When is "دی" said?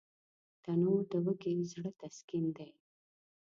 2.57-2.69